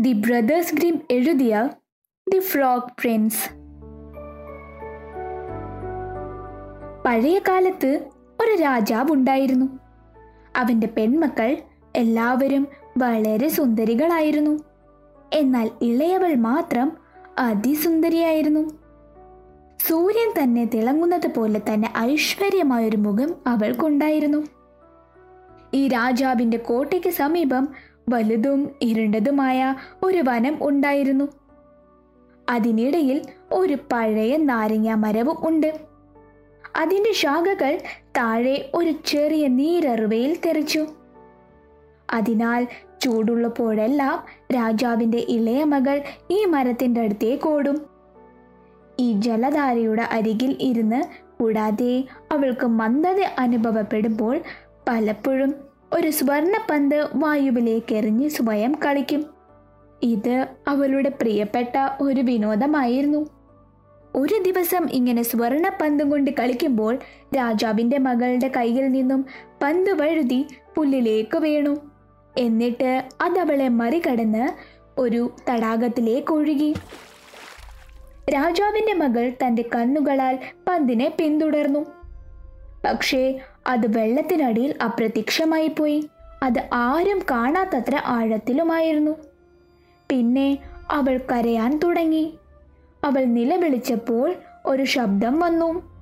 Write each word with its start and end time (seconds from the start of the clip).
The 0.00 0.12
brothers 0.12 0.74
Grimm 0.74 1.06
എഴുതിയ 1.10 1.68
the 2.28 2.38
frog 2.38 2.82
Prince 2.82 3.48
പഴയ 7.06 7.38
കാലത്ത് 7.38 8.10
ഒരു 8.40 8.56
രാജാവ് 8.62 9.12
ഉണ്ടായിരുന്നു 9.12 9.80
അവന്റെ 10.56 10.86
പെൺമക്കൾ 10.86 11.56
എല്ലാവരും 11.96 12.68
വളരെ 12.98 13.48
സുന്ദരികളായിരുന്നു. 13.48 14.64
എന്നാൽ 15.32 15.70
ഇളയവൾ 15.82 16.34
മാത്രം 16.34 16.98
അതിസുന്ദരിയായിരുന്നു. 17.38 18.78
സൂര്യൻ 19.86 20.42
തന്നെ 20.42 20.64
തിളങ്ങുന്നത് 20.64 21.34
പോലെ 21.34 21.58
തന്നെ 21.58 21.92
ഐശ്വര്യമായൊരു 21.98 22.96
മുഖം 22.96 23.36
അവൾക്കുണ്ടായിരുന്നു. 23.46 24.63
ഈ 25.74 25.88
രാജാവിന്റെ 25.88 26.56
കോട്ടയ്ക്ക് 26.56 27.08
സമീപം 27.08 27.68
വലുതും 28.08 28.70
ഇരുണ്ടതുമായ 28.82 29.74
ഒരു 30.02 30.22
വനം 30.28 30.58
ഉണ്ടായിരുന്നു. 30.62 31.28
അതിനിടയിൽ 32.48 33.22
ഒരു 33.52 33.76
പഴയ 33.92 34.36
നാരങ്ങ 34.36 34.94
മരവും 34.94 35.48
ഉണ്ട്. 35.48 35.80
അതിന്റെ 36.76 37.12
ശാഖകൾ 37.12 37.78
താഴെ 38.16 38.70
ഒരു 38.74 38.94
ചെറിയ 39.06 39.48
നീരറുവയിൽ 39.48 40.38
തെറിച്ചു. 40.46 40.86
അതിനാൽ 42.12 42.66
ചൂടുള്ളപ്പോഴെല്ലാം 43.00 44.46
രാജാവിന്റെ 44.54 45.18
ഇളയ 45.18 45.64
മകൾ 45.64 46.02
ഈ 46.30 46.44
മരത്തിന്റെ 46.44 47.00
അടുത്തേക്ക് 47.00 47.48
ഓടും. 47.48 47.86
ഈ 48.98 49.12
ജലധാരയുടെ 49.12 50.02
അരികിൽ 50.02 50.56
ഇരുന്ന് 50.60 51.02
കൂടാതെ 51.40 52.04
അവൾക്ക് 52.32 52.66
മന്ദത 52.66 53.20
അനുഭവപ്പെടുമ്പോൾ 53.38 54.40
പലപ്പോഴും 54.88 55.54
ഒരു 55.92 56.10
സ്വർണപ്പന്ത് 56.10 57.08
വായുവിലേക്ക് 57.14 57.94
എറിഞ്ഞ് 57.94 58.28
സ്വയം 58.28 58.74
കളിക്കും. 58.86 59.26
ഇത് 60.02 60.46
അവളുടെ 60.68 61.08
പ്രിയപ്പെട്ട 61.08 62.02
ഒരു 62.02 62.20
വിനോദമായിരുന്നു. 62.20 63.26
ഒരു 64.14 64.42
ദിവസം 64.42 64.90
ഇങ്ങനെ 64.90 65.22
സ്വർണപ്പന്തും 65.22 66.10
കൊണ്ട് 66.10 66.30
കളിക്കുമ്പോൾ 66.30 66.98
രാജാവിന്റെ 67.36 67.98
മകളുടെ 67.98 68.50
കയ്യിൽ 68.56 68.90
നിന്നും 68.90 69.26
പന്ത് 69.62 69.92
വഴുതി 69.92 70.46
പുല്ലിലേക്ക് 70.76 71.38
വീണു. 71.38 71.76
എന്നിട്ട് 72.38 73.04
അതവളെ 73.20 73.68
മറികടന്ന് 73.68 74.48
ഒരു 75.00 75.36
തടാകത്തിലേക്ക് 75.50 76.32
ഒഴുകി. 76.32 76.74
രാജാവിന്റെ 78.34 78.94
മകൾ 78.94 79.32
തന്റെ 79.46 79.64
കണ്ണുകളാൽ 79.74 80.38
പന്തിനെ 80.68 81.12
പിന്തുടർന്നു. 81.18 81.86
പക്ഷേ 82.84 83.40
അത് 83.66 83.98
വെള്ളത്തിനടിയിൽ 83.98 84.74
അപ്രത്യക്ഷമായി 84.82 85.68
പോയി 85.68 86.08
അത് 86.42 86.68
ആരും 86.72 87.20
കാണാത്തത്ര 87.30 88.00
ആഴത്തിലുമായിരുന്നു. 88.04 89.10
പിന്നെ 90.10 90.58
അവൾ 90.90 91.20
കരയാൻ 91.32 91.80
തുടങ്ങി. 91.84 92.38
അവൾ 93.04 93.24
നിലവിളിച്ചപ്പോൾ 93.24 94.34
ഒരു 94.66 94.84
ശബ്ദം 94.84 95.40
വന്നു. 95.40 95.94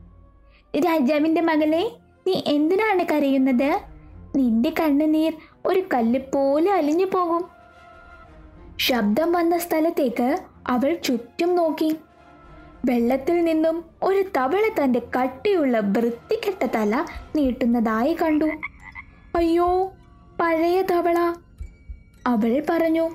രാജാവിന്റെ 0.79 1.41
മകളെ 1.41 1.93
നീ 2.27 2.43
എന്തിനാണ് 2.47 3.05
കരയുന്നത്? 3.13 3.81
നിന്റെ 4.37 4.73
കണ്ണുനീർ 4.81 5.33
ഒരു 5.67 5.83
കല്ല് 5.95 6.21
പോലെ 6.21 6.73
അലിഞ്ഞു 6.73 7.07
പോകും 7.07 7.45
ശബ്ദം 8.81 9.33
വന്ന 9.33 9.59
സ്ഥലത്തേക്ക് 9.59 10.39
അവൾ 10.69 10.99
ചുറ്റും 11.05 11.57
നോക്കി. 11.57 11.97
വെള്ളത്തിൽ 12.85 13.45
നിന്നും 13.45 13.85
ഒരു 14.03 14.23
തവള 14.37 14.85
തന്റെ 14.85 15.03
കട്ടിയുള്ള 15.21 15.79
വൃത്തികെട്ട 15.79 16.67
തല 16.67 17.05
നീട്ടുന്നതായി 17.37 18.17
കണ്ടു. 18.23 18.45
അയ്യോ 19.37 19.93
പഴയ 20.41 20.83
തവള 20.83 21.33
അവൾ 22.27 22.63
പറഞ്ഞു. 22.71 23.11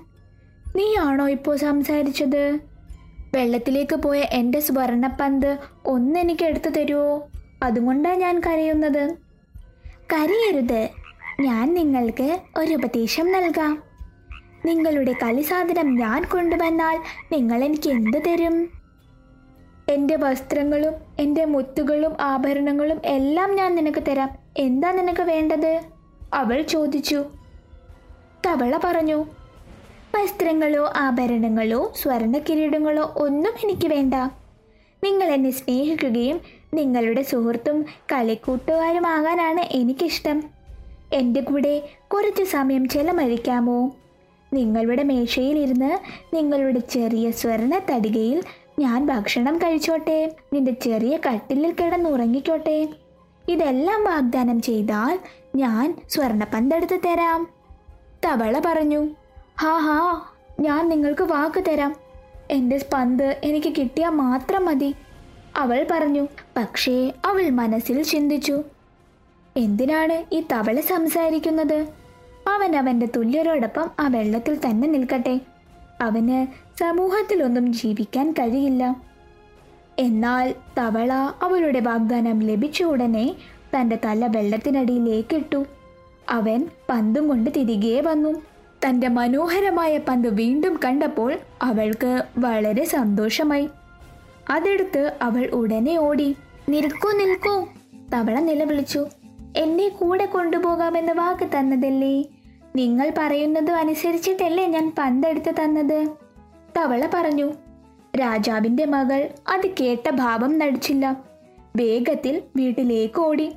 നീയാണോ 0.76 1.30
ഇപ്പോൾ 1.30 1.55
സംസാരിച്ചത്? 1.55 2.60
വെള്ളത്തിലേക്ക് 3.36 3.95
പോയ 3.95 4.20
എന്റെ 4.32 4.60
സ്വർണപ്പന്ത് 4.60 5.58
ഒന്നെനിക്ക് 5.86 6.44
എടുത്തു 6.44 6.70
തരുമോ 6.70 7.30
അതുകൊണ്ടാണ് 7.64 8.17
ഞാൻ 8.17 8.39
കരയുന്നത്. 8.39 9.17
കരയരുത്. 10.14 10.89
ഞാൻ 11.42 11.73
നിങ്ങൾക്ക് 11.73 12.39
ഒരു 12.58 12.73
ഉപദേശം 12.73 13.32
നൽകാം. 13.32 13.84
നിങ്ങളുടെ 14.66 15.14
കളിസാധനം 15.14 15.95
ഞാൻ 15.95 16.23
കൊണ്ടുവന്നാൽ 16.23 16.98
നിങ്ങൾ 17.32 17.64
എനിക്ക് 17.64 17.89
എന്ത് 17.89 18.17
തരും? 18.28 18.77
എന്റെ 19.89 20.15
വസ്ത്രങ്ങളും 20.15 20.93
എന്റെ 21.20 21.45
മുത്തുകളും 21.45 22.15
ആഭരണങ്ങളും 22.20 23.02
എല്ലാം 23.05 23.55
ഞാൻ 23.55 23.75
നിനക്ക് 23.75 24.03
തരാം. 24.08 24.30
എന്താ 24.58 24.92
നിനക്ക് 24.92 25.21
വേണ്ടത്? 25.21 25.81
അവൾ 26.33 26.61
ചോദിച്ചു. 26.61 27.25
തവള 28.45 28.80
പറഞ്ഞു 28.83 29.25
വസ്ത്രങ്ങളോ 30.15 30.93
ആഭരണങ്ങളോ 30.95 31.93
സ്വർണ 32.02 32.37
കിരീടങ്ങളോ 32.37 33.14
ഒന്നും 33.17 33.53
എനിക്ക് 33.64 33.87
വേണ്ട. 33.87 34.14
നിങ്ങൾ 35.03 35.25
എന്നെ 35.25 35.52
സ്നേഹിക്കുകയും 35.52 36.42
നിങ്ങളുടെ 36.73 37.21
സുഹൃത്തും 37.21 37.86
കളിക്കൂട്ടുകാരുമാകാനാണ് 38.14 39.61
എനിക്കിഷ്ടം. 39.61 40.43
എന്റെ 41.14 41.42
കൂടെ 41.42 41.89
കുറച്ച് 42.14 42.43
സമയം 42.43 42.89
ചെലവഴിക്കാമോ? 42.89 43.92
നിങ്ങളുടെ 44.54 45.04
മേശയിലിരുന്ന് 45.04 45.98
നിങ്ങളുടെ 46.36 46.80
ചെറിയ 46.80 47.31
സ്വർണ 47.31 47.81
തടികയിൽ 47.92 48.43
ഞാൻ 48.80 49.05
ഭക്ഷണം 49.05 49.58
കഴിച്ചോട്ടെ. 49.58 50.36
നിന്റെ 50.54 50.71
ചെറിയ 50.71 51.17
കട്ടിലിൽ 51.17 51.71
കിടന്നുറങ്ങിക്കോട്ടെ. 51.71 52.89
ഇതെല്ലാം 53.49 54.04
വാഗ്ദാനം 54.04 54.61
ചെയ്താൽ 54.61 55.20
ഞാൻ 55.55 56.02
സ്വർണപ്പന്തെടുത്ത് 56.10 56.99
തരാം. 57.05 57.48
തവള 58.26 58.61
പറഞ്ഞു 58.66 59.08
ഹാ 59.60 59.77
ഹാ 59.77 60.21
ഞാൻ 60.60 60.89
നിങ്ങൾക്ക് 60.89 61.21
വാക്ക് 61.21 61.64
തരാം. 61.67 61.95
എന്റെ 62.52 62.86
പന്ത് 62.93 63.37
എനിക്ക് 63.43 63.73
കിട്ടിയാൽ 63.77 64.10
മാത്രം 64.10 64.66
മതി. 64.66 64.95
അവൾ 65.58 65.87
പറഞ്ഞു 65.92 66.27
പക്ഷേ 66.58 67.14
അവൾ 67.26 67.49
മനസ്സിൽ 67.49 68.04
ചിന്തിച്ചു 68.04 68.64
എന്തിനാണ് 69.58 70.36
ഈ 70.36 70.43
തവള 70.52 70.80
സംസാരിക്കുന്നത്? 70.80 71.87
അവൻ 72.48 72.76
അവന്റെ 72.76 73.08
തുല്യരോടൊപ്പം 73.16 73.92
ആ 73.99 74.08
വെള്ളത്തിൽ 74.08 74.55
തന്നെ 74.55 74.87
നിൽക്കട്ടെ. 74.87 75.39
അവന് 76.02 76.48
സമൂഹത്തിലൊന്നും 76.80 77.74
ജീവിക്കാൻ 77.74 78.32
കഴിയില്ല. 78.32 78.96
എന്നാൽ 80.00 80.56
തവള 80.78 81.14
അവളുടെ 81.14 81.80
വാഗ്ദാനം 81.80 82.40
ലഭിച്ച 82.40 82.84
ഉടനെ 82.84 83.36
തന്റെ 83.76 84.00
തല 84.06 84.28
വെള്ളത്തിനടിയിലേക്കിട്ടു 84.28 85.66
അവൻ 86.30 86.68
പന്തും 86.90 87.28
കൊണ്ട് 87.28 87.50
തിരികെ 87.50 88.02
വന്നു. 88.02 88.42
തന്റെ 88.88 89.08
മനോഹരമായ 89.08 89.98
പന്ത് 89.98 90.34
വീണ്ടും 90.34 90.80
കണ്ടപ്പോൾ 90.86 91.38
അവൾക്ക് 91.62 92.24
വളരെ 92.38 92.84
സന്തോഷമായി. 92.84 93.70
അതെടുത്ത് 94.50 95.14
അവൾ 95.22 95.46
ഉടനെ 95.46 96.00
ഓടി. 96.00 96.36
നിൽക്കൂ 96.70 97.12
നിൽക്കൂ 97.12 97.68
തവള 98.14 98.40
നിലവിളിച്ചു. 98.40 99.08
എന്നെ 99.58 99.90
കൂടെ 99.90 100.26
കൊണ്ടുപോകാമെന്ന് 100.26 101.14
വാക്ക് 101.14 101.48
തന്നതല്ലേ? 101.58 102.24
നിങ്ങൾ 102.77 103.11
പറയുന്നതും 103.17 103.76
അനുസരിച്ചിട്ടല്ലേ 103.76 104.65
ഞാൻ 104.65 104.95
പന്തെടുത്ത് 104.98 105.54
തന്നത്? 105.64 106.08
തവള 106.77 107.08
പറഞ്ഞു 107.14 107.52
രാജാവിന്റെ 108.21 108.86
മകൾ 108.86 109.30
അത് 109.48 109.67
കേട്ട 109.80 110.10
ഭാവം 110.10 110.60
നടിച്ചില്ല. 110.60 111.23
വേഗത്തിൽ 111.76 112.42
വീട്ടിലേക്ക് 112.55 113.20
ഓടി. 113.20 113.52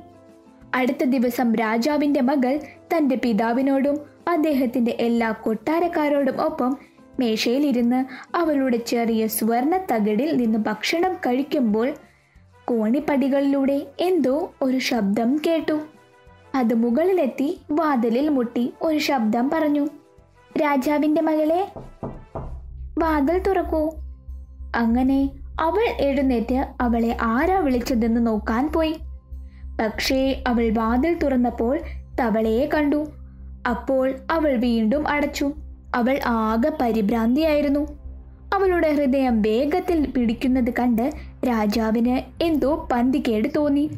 അടുത്ത 0.74 1.04
ദിവസം 1.04 1.54
രാജാവിന്റെ 1.54 2.20
മകൾ 2.20 2.58
തന്റെ 2.96 3.16
പിതാവിനോടും 3.16 3.98
അദ്ദേഹത്തിന്റെ 4.28 4.96
എല്ലാ 5.00 5.30
കൊട്ടാരക്കാരോടും 5.30 6.42
ഒപ്പം 6.42 6.76
മേശയിലിരുന്ന് 7.20 8.04
അവളുടെ 8.36 8.76
ചെറിയ 8.76 9.26
സ്വർണ 9.26 9.76
തകിടിൽ 9.92 10.36
നിന്ന് 10.36 10.58
ഭക്ഷണം 10.58 11.14
കഴിക്കുമ്പോൾ 11.14 11.92
കോണിപ്പടികളിലൂടെ 12.64 13.86
എന്തോ 14.00 14.52
ഒരു 14.62 14.78
ശബ്ദം 14.78 15.40
കേട്ടു. 15.46 15.99
അത് 16.54 16.74
മുകളിലെത്തി 16.74 17.60
വാതിലിൽ 17.70 18.28
മുട്ടി 18.28 18.74
ഒരു 18.82 18.98
ശബ്ദം 18.98 19.50
പറഞ്ഞു. 19.50 19.86
രാജാവിന്റെ 20.62 21.20
മകളെ 21.20 21.72
വാതിൽ 22.98 23.38
തുറക്കൂ. 23.38 23.90
അങ്ങനെ 24.76 25.30
അവൾ 25.60 25.96
എഴുന്നേറ്റ് 26.00 26.68
അവളെ 26.80 27.16
ആരാ 27.22 27.58
വിളിച്ചതെന്ന് 27.58 28.26
നോക്കാൻ 28.26 28.72
പോയി. 28.72 28.96
പക്ഷേ 29.80 30.42
അവൾ 30.46 30.70
വാതിൽ 30.70 31.14
തുറന്നപ്പോൾ 31.14 31.78
തവളയെ 32.20 32.68
കണ്ടു. 32.74 33.06
അപ്പോൾ 33.70 34.14
അവൾ 34.30 34.56
വീണ്ടും 34.56 35.08
അടച്ചു. 35.08 35.52
അവൾ 35.94 36.20
ആകെ 36.26 36.72
പരിഭ്രാന്തിയായിരുന്നു. 36.80 38.00
അവളുടെ 38.54 38.92
ഹൃദയം 38.92 39.42
വേഗത്തിൽ 39.42 40.06
പിടിക്കുന്നത് 40.06 40.70
കണ്ട് 40.78 41.12
രാജാവിന് 41.48 42.44
എന്തോ 42.44 42.88
പന്തികേട് 42.92 43.48
തോന്നി. 43.56 43.90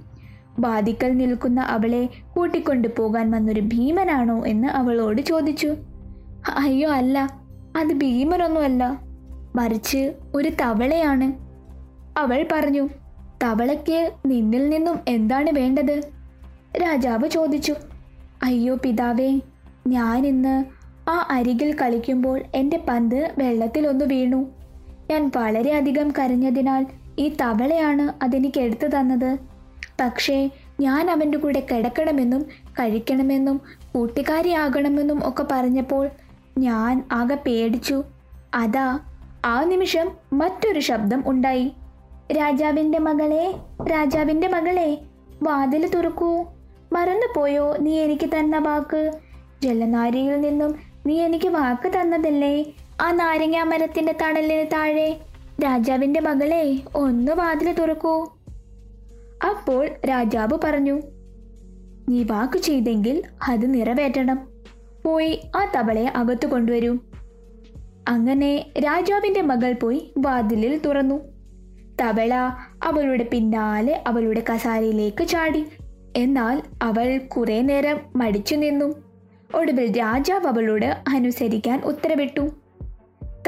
വാതിക്കൽ 0.59 1.17
നിൽക്കുന്ന 1.17 1.61
അവളെ 1.61 2.09
കൂട്ടിക്കൊണ്ടു 2.37 2.89
പോകാൻ 2.99 3.31
വന്നൊരു 3.31 3.61
ഭീമനാണോ 3.61 4.47
എന്ന് 4.47 4.69
അവളോട് 4.69 5.23
ചോദിച്ചു. 5.23 5.75
അയ്യോ 6.57 6.91
അല്ല 6.91 7.31
അത് 7.77 7.93
ഭീമനൊന്നുമല്ല 7.93 9.01
മറിച്ച് 9.57 10.13
ഒരു 10.35 10.49
തവളയാണ്. 10.49 11.33
അവൾ 12.19 12.47
പറഞ്ഞു 12.53 12.89
തവളയ്ക്ക് 13.43 14.13
നിന്നിൽ 14.27 14.69
നിന്നും 14.69 14.99
എന്താണ് 15.09 15.51
വേണ്ടത്? 15.51 16.03
രാജാവ് 16.83 17.29
ചോദിച്ചു 17.29 17.75
അയ്യോ 18.43 18.75
പിതാവേ 18.75 19.41
ഞാൻ 19.87 20.27
ഇന്ന് 20.27 20.65
ആ 21.11 21.27
അരികിൽ 21.31 21.77
കളിക്കുമ്പോൾ 21.77 22.43
എന്റെ 22.55 22.85
പന്ത് 22.89 23.31
വെള്ളത്തിലൊന്ന് 23.39 24.05
വീണു. 24.05 24.47
ഞാൻ 25.11 25.31
വളരെയധികം 25.37 26.11
കരഞ്ഞതിനാൽ 26.11 26.87
ഈ 27.19 27.37
തവളയാണ് 27.41 28.25
അതെനിക്ക് 28.25 28.61
എടുത്തു 28.61 28.87
തന്നത്. 28.87 29.52
പക്ഷേ 30.01 30.51
ഞാൻ 30.81 31.11
അവന്റെ 31.11 31.39
കൂടെ 31.39 31.67
കിടക്കണമെന്നും 31.71 32.43
കഴിക്കണമെന്നും 32.67 33.61
കൂട്ടുകാരിയാകണമെന്നും 33.95 35.29
ഒക്കെ 35.29 35.45
പറഞ്ഞപ്പോൾ 35.51 36.09
ഞാൻ 36.59 37.09
ആകെ 37.13 37.35
പേടിച്ചു. 37.35 38.03
അതാ 38.55 38.99
ആ 39.45 39.65
നിമിഷം 39.65 40.11
മറ്റൊരു 40.33 40.81
ശബ്ദം 40.81 41.25
ഉണ്ടായി. 41.27 41.73
രാജാവിന്റെ 42.33 42.99
മകളെ 42.99 43.55
രാജാവിന്റെ 43.91 44.49
മകളെ 44.49 44.99
വാതിൽ 45.43 45.87
തുറക്കൂ. 45.87 46.47
മറന്നുപോയോ 46.93 47.77
നീ 47.77 48.01
എനിക്ക് 48.01 48.27
തന്ന 48.27 48.59
വാക്ക്? 48.59 49.13
ജലനാരിയിൽ 49.63 50.41
നിന്നും 50.41 50.79
നീ 51.07 51.21
എനിക്ക് 51.21 51.49
വാക്ക് 51.49 51.89
തന്നതല്ലേ? 51.89 52.65
ആ 53.01 53.13
നാരങ്ങാമരത്തിന്റെ 53.13 54.15
തണലിന് 54.23 54.67
താഴെ 54.73 55.21
രാജാവിന്റെ 55.65 56.21
മകളെ 56.21 56.81
ഒന്ന് 56.95 57.33
വാതിൽ 57.33 57.73
തുറക്കൂ. 57.73 58.37
അപ്പോൾ 59.45 59.89
രാജാവ് 60.09 60.59
പറഞ്ഞു 60.65 61.03
നീ 62.09 62.23
വാക്ക് 62.23 62.59
ചെയ്തെങ്കിൽ 62.59 63.23
അത് 63.49 63.75
നിറവേറ്റണം. 63.75 64.49
പോയി 65.05 65.41
ആ 65.57 65.73
തവളയെ 65.77 66.07
അകത്തു 66.07 66.47
കൊണ്ടുവരൂ. 66.47 66.99
അങ്ങനെ 68.09 68.67
രാജാവിന്റെ 68.79 69.43
മകൾ 69.43 69.73
പോയി 69.73 70.13
വാതിലിൽ 70.19 70.79
തുറന്നു. 70.79 71.21
തവള 72.01 72.35
അവളുടെ 72.83 73.29
പിന്നാലെ 73.33 74.03
അവളുടെ 74.07 74.43
കസാരയിലേക്ക് 74.53 75.25
ചാടി. 75.25 75.65
എന്നാൽ 76.17 76.63
അവൾ 76.83 77.19
കുറെ 77.19 77.63
നേരം 77.63 78.01
മടിച്ചു 78.17 78.55
നിന്നു. 78.55 78.95
ഒടുവിൽ 79.55 79.99
രാജാവ് 79.99 80.47
അവളോട് 80.47 80.97
അനുസരിക്കാൻ 81.09 81.83
ഉത്തരവിട്ടു. 81.85 82.41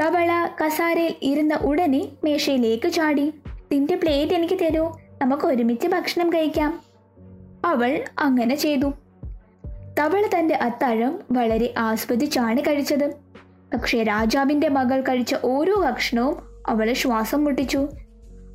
തവള 0.01 0.47
കസാരയിൽ 0.65 1.15
ഇരുന്ന 1.21 1.55
ഉടനെ 1.55 2.07
മേശയിലേക്ക് 2.23 2.89
ചാടി 2.89 3.33
നിന്റെ 3.71 3.95
പ്ലേറ്റ് 3.95 4.33
എനിക്ക് 4.33 4.59
തരൂ. 4.61 4.91
നമുക്ക് 5.21 5.47
ഒരുമിച്ച് 5.47 5.87
ഭക്ഷണം 5.87 6.33
കഴിക്കാം. 6.33 6.79
അവൾ 7.65 8.03
അങ്ങനെ 8.19 8.55
ചെയ്തു. 8.55 8.93
തവള 9.99 10.23
തന്റെ 10.39 10.55
അത്താഴം 10.55 11.19
വളരെ 11.31 11.73
ആസ്വദിച്ചാണ് 11.77 12.61
കഴിച്ചത്. 12.61 13.09
പക്ഷേ 13.73 14.03
രാജാവിന്റെ 14.03 14.69
മകൾ 14.69 15.01
കഴിച്ച 15.01 15.35
ഓരോ 15.43 15.75
ഭക്ഷണവും 15.75 16.37
അവൾ 16.67 16.93
ശ്വാസം 16.93 17.45
മുട്ടിച്ചു. 17.45 17.87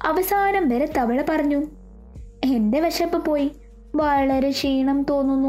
അവസാനം 0.04 0.68
വരെ 0.68 0.92
തവള 0.96 1.22
പറഞ്ഞു 1.28 1.62
എന്റെ 2.44 2.80
വിശപ്പ് 2.80 3.24
പോയി. 3.24 3.52
വളരെ 3.94 4.50
ക്ഷീണം 4.50 5.02
തോന്നുന്നു. 5.02 5.48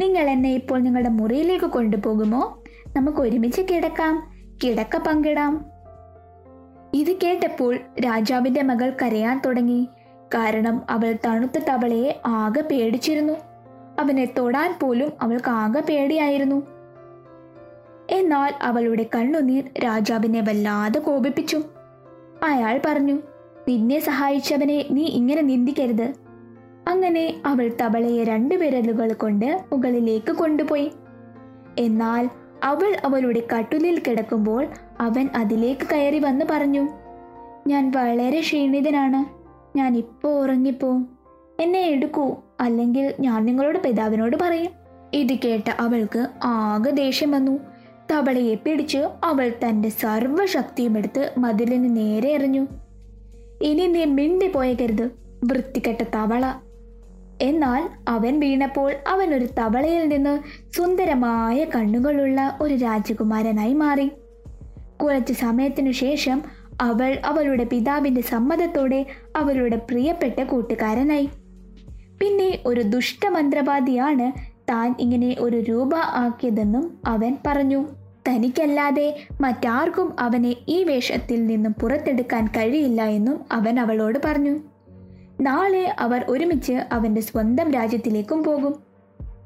നിങ്ങൾ 0.00 0.30
എന്നെ 0.30 0.54
ഇപ്പോൾ 0.54 0.80
നിങ്ങളുടെ 0.80 1.08
മുറിയിലേക്ക് 1.08 1.64
കൊണ്ടുപോകുമോ? 1.64 2.62
നമുക്ക് 2.96 3.18
ഒരുമിച്ച് 3.18 3.62
കിടക്കാം. 3.62 4.32
കിടക്ക 4.64 4.96
പങ്കിടാം. 4.96 5.66
ഇത് 6.94 7.12
കേട്ടപ്പോൾ 7.12 7.78
രാജാവിന്റെ 8.06 8.62
മകൾ 8.62 8.96
കരയാൻ 9.02 9.42
തുടങ്ങി. 9.46 9.88
കാരണം 10.34 10.82
അവൾ 10.90 11.16
തണുത്ത 11.26 11.58
തവളയെ 11.58 12.20
ആകെ 12.26 12.60
പേടിച്ചിരുന്നു. 12.60 13.32
അവനെ 13.98 14.24
തൊടാൻ 14.38 14.78
പോലും 14.82 15.12
അവൾക്ക് 15.20 15.50
ആകെ 15.50 15.80
പേടിയായിരുന്നു. 15.80 16.66
എന്നാൽ 18.10 18.54
അവളുടെ 18.62 19.06
കണ്ണുനീർ 19.14 19.64
രാജാവിനെ 19.84 20.40
വല്ലാതെ 20.40 20.98
കോപിപ്പിച്ചു. 20.98 21.62
അയാൾ 22.42 22.80
പറഞ്ഞു 22.86 23.12
നിന്നെ 23.68 23.98
സഹായിച്ചവനെ 23.98 24.84
നീ 24.90 25.04
ഇങ്ങനെ 25.04 25.42
നിന്ദിക്കരുത്. 25.42 26.14
അങ്ങനെ 26.88 27.40
അവൾ 27.46 27.70
തവളയെ 27.80 28.24
രണ്ട് 28.24 28.54
വിരലുകൾ 28.54 29.12
കൊണ്ട് 29.12 29.60
മുകളിലേക്ക് 29.72 30.32
കൊണ്ടുപോയി. 30.32 30.92
എന്നാൽ 31.78 32.28
അവൾ 32.64 32.96
അവളുടെ 33.04 33.42
കട്ടുലിൽ 33.52 34.02
കിടക്കുമ്പോൾ 34.08 34.66
അവൻ 35.00 35.28
അതിലേക്ക് 35.36 35.86
കയറി 35.92 36.18
വന്ന് 36.18 36.44
പറഞ്ഞു 36.50 36.88
ഞാൻ 37.66 37.90
വളരെ 37.90 38.40
ക്ഷീണിതനാണ്. 38.40 39.39
ഞാൻ 39.76 39.96
ഇപ്പോൾ 39.96 40.42
ഉറങ്ങിപ്പോവും 40.42 41.08
എന്നെ 41.60 41.80
എടുക്കൂ. 41.80 42.36
അല്ലെങ്കിൽ 42.60 43.14
ഞാൻ 43.20 43.44
നിങ്ങളോട് 43.44 43.78
പിതാവിനോട് 43.78 44.36
പറയും. 44.36 44.70
ഇത് 45.14 45.34
കേട്ട 45.44 45.70
അവൾക്ക് 45.80 46.26
ആകെ 46.44 46.90
ദേഷ്യം 46.90 47.30
വന്നു. 47.30 47.58
തവളയെ 48.10 48.54
പിടിച്ച് 48.54 48.98
അവൾ 49.24 49.52
തന്റെ 49.64 49.88
സർവശക്തിയും 49.88 50.98
എടുത്ത് 50.98 51.32
മതിലിന് 51.38 51.96
നേരെ 51.96 52.28
എറിഞ്ഞു. 52.28 52.66
ഇനി 53.62 53.86
നീ 53.86 53.86
മിണ്ടി 53.86 54.04
മിണ്ടിപ്പോയകരുത് 54.04 55.10
വൃത്തികെട്ട 55.44 56.02
തവള. 56.02 56.52
എന്നാൽ 57.42 57.88
അവൻ 58.08 58.40
വീണപ്പോൾ 58.40 58.94
അവൻ 59.08 59.34
ഒരു 59.34 59.44
തവളയിൽ 59.44 60.08
നിന്ന് 60.08 60.40
സുന്ദരമായ 60.76 61.64
കണ്ണുകളുള്ള 61.64 62.58
ഒരു 62.60 62.74
രാജകുമാരനായി 62.74 63.74
മാറി. 63.74 64.10
കുറച്ച് 65.02 65.32
സമയത്തിനു 65.32 65.90
ശേഷം 65.90 66.42
അവൾ 66.80 67.18
അവളുടെ 67.24 67.64
പിതാവിന്റെ 67.64 68.20
സമ്മതത്തോടെ 68.20 69.06
അവളുടെ 69.36 69.76
പ്രിയപ്പെട്ട 69.76 70.42
കൂട്ടുകാരനായി. 70.42 71.28
പിന്നെ 72.20 72.58
ഒരു 72.66 72.80
ദുഷ്ടമന്ത്രവാദിയാണ് 72.80 74.32
താൻ 74.70 74.94
ഇങ്ങനെ 75.00 75.36
ഒരു 75.38 75.56
രൂപ 75.56 75.94
ആക്കിയതെന്നും 75.94 76.98
അവൻ 77.06 77.36
പറഞ്ഞു. 77.46 77.86
തനിക്കല്ലാതെ 78.28 79.16
മറ്റാർക്കും 79.40 80.20
അവനെ 80.20 80.56
ഈ 80.68 80.84
വേഷത്തിൽ 80.84 81.46
നിന്നും 81.46 81.72
പുറത്തെടുക്കാൻ 81.72 82.46
കഴിയില്ല 82.46 83.02
എന്നും 83.02 83.40
അവൻ 83.52 83.80
അവളോട് 83.80 84.18
പറഞ്ഞു. 84.24 84.60
നാളെ 85.40 85.96
അവർ 85.98 86.24
ഒരുമിച്ച് 86.28 86.72
അവന്റെ 86.72 87.20
സ്വന്തം 87.20 87.70
രാജ്യത്തിലേക്കും 87.70 88.44
പോകും. 88.44 88.74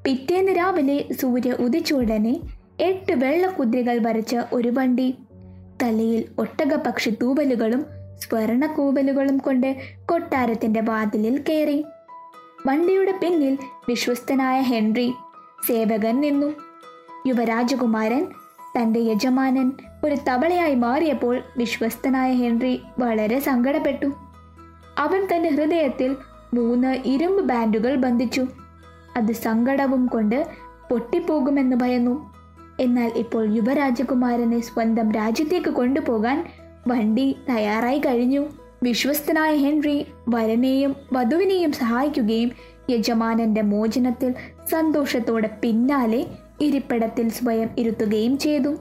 പിറ്റേന്ന് 0.04 0.52
രാവിലെ 0.52 1.04
സൂര്യ 1.12 1.52
ഉദിച്ചുടനെ 1.52 2.40
എട്ട് 2.80 3.12
വെള്ളക്കുതിരകൾ 3.12 3.98
വരച്ച 3.98 4.36
ഒരു 4.52 4.68
വണ്ടി 4.68 5.14
തലയിൽ 5.82 6.24
ഒട്ടകപക്ഷി 6.38 7.10
തൂവലുകളും 7.22 7.86
സ്വർണ 8.18 8.66
കൂവലുകളും 8.66 9.38
കൊണ്ട് 9.38 9.76
കൊട്ടാരത്തിന്റെ 10.06 10.80
വാതിലിൽ 10.80 11.44
കയറി. 11.48 11.84
വണ്ടിയുടെ 12.66 13.14
പിന്നിൽ 13.22 13.58
വിശ്വസ്തനായ 13.88 14.60
ഹെൻറി 14.60 15.14
സേവകൻ 15.68 16.20
നിന്നു. 16.20 16.54
യുവരാജകുമാരൻ 17.26 18.26
തന്റെ 18.76 19.00
യജമാനൻ 19.00 19.72
ഒരു 20.04 20.14
തവളയായി 20.14 20.74
മാറിയപ്പോൾ 20.74 21.40
വിശ്വസ്തനായ 21.56 22.34
ഹെൻറി 22.34 22.82
വളരെ 22.98 23.38
സങ്കടപ്പെട്ടു. 23.38 24.06
അവൻ 24.98 25.28
തന്റെ 25.34 25.48
ഹൃദയത്തിൽ 25.48 26.16
മൂന്ന് 26.54 26.96
ഇരുമ്പ് 27.04 27.44
ബാൻഡുകൾ 27.44 27.94
ബന്ധിച്ചു. 27.94 28.46
അത് 29.16 29.32
സങ്കടവും 29.32 30.06
കൊണ്ട് 30.06 30.46
പൊട്ടിപ്പോകുമെന്ന് 30.90 31.76
ഭയന്നു. 31.76 32.33
എന്നാൽ 32.80 33.12
ഇപ്പോൾ 33.16 33.54
യുവരാജകുമാരനെ 33.54 34.60
സ്വന്തം 34.60 35.12
രാജ്യത്തേക്ക് 35.12 35.70
കൊണ്ടുപോകാൻ 35.70 36.46
വണ്ടി 36.88 37.36
തയ്യാറായി 37.50 37.98
കഴിഞ്ഞു. 37.98 38.46
വിശ്വസ്തനായ 38.82 39.56
ഹെൻറി 39.56 40.06
വരനെയും 40.28 40.96
വധുവിനെയും 41.12 41.72
സഹായിക്കുകയും 41.72 42.50
യജമാനന്റെ 42.90 43.62
മോചനത്തിൽ 43.62 44.34
സന്തോഷത്തോടെ 44.70 45.50
പിന്നാലെ 45.62 46.26
ഇരിപ്പിടത്തിൽ 46.60 47.28
സ്വയം 47.28 47.70
ഇരുത്തുകയും 47.78 48.38
ചെയ്തു. 48.38 48.76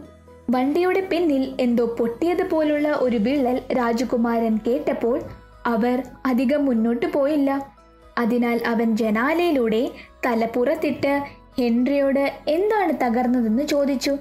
വണ്ടിയുടെ 0.49 1.07
പിന്നിൽ 1.11 1.53
എന്തോ 1.59 1.85
പൊട്ടിയതുപോലുള്ള 1.85 2.87
ഒരു 2.99 3.17
വിള്ളൽ 3.17 3.61
രാജകുമാരൻ 3.77 4.59
കേട്ടപ്പോൾ 4.67 5.21
അവർ 5.65 6.03
അധികം 6.25 6.65
മുന്നോട്ട് 6.65 7.05
പോയില്ല. 7.05 7.73
അതിനാൽ 8.17 8.59
അവൻ 8.67 8.97
ജനാലയിലൂടെ 8.97 9.91
തല 10.25 10.45
പുറത്തിട്ട് 10.45 11.21
ഹെൻറിയോട് 11.57 12.33
എന്താണ് 12.47 12.93
തകർന്നതെന്ന് 13.03 13.63
ചോദിച്ചു. 13.63 14.17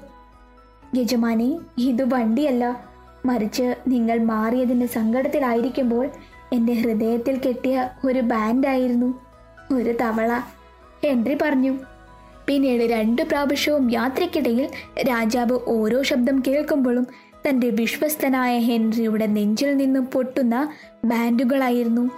യജമാനെ 0.95 1.59
ഇത് 1.77 2.13
വണ്ടിയല്ല. 2.13 2.85
മറിച്ച് 3.25 3.75
നിങ്ങൾ 3.87 4.19
മാറിയതിന്റെ 4.19 4.85
സങ്കടത്തിലായിരിക്കുമ്പോൾ 4.85 6.09
എന്റെ 6.53 6.73
ഹൃദയത്തിൽ 6.73 7.39
കെട്ടിയ 7.39 7.89
ഒരു 8.05 8.19
ബാൻഡായിരുന്നു. 8.19 9.19
ഒരു 9.73 9.93
തവള 10.01 10.39
ഹെൻറി 11.03 11.37
പറഞ്ഞു. 11.41 11.77
പിന്നീട് 12.47 12.83
രണ്ട് 12.83 13.21
പ്രാവശ്യവും 13.21 13.91
യാത്രയ്ക്കിടയിൽ 13.91 14.69
രാജാവ് 15.09 15.59
ഓരോ 15.67 16.03
ശബ്ദം 16.03 16.43
കേൾക്കുമ്പോഴും 16.47 17.07
തന്റെ 17.49 17.69
വിശ്വസ്തനായ 17.69 18.59
ഹെൻറിയുടെ 18.59 19.25
നെഞ്ചിൽ 19.25 19.77
നിന്നും 19.77 20.05
പൊട്ടുന്ന 20.05 20.73
ബാൻഡുകളായിരുന്നു. 21.05 22.09